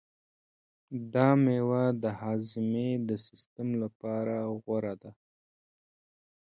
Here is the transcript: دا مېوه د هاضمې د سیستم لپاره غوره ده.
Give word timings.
دا 1.13 1.29
مېوه 1.43 1.83
د 2.03 2.05
هاضمې 2.19 2.89
د 3.09 3.09
سیستم 3.27 3.67
لپاره 3.83 4.35
غوره 4.63 4.93
ده. 5.01 5.11